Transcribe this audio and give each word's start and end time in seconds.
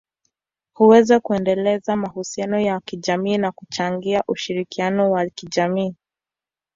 huweza 0.73 1.19
kuendeleza 1.19 1.95
mahusiano 1.95 2.59
ya 2.59 2.79
kijamii 2.79 3.37
na 3.37 3.51
kuchangia 3.51 4.23
ushirikiano 4.27 5.11
wa 5.11 5.25
kijamii. 5.25 5.95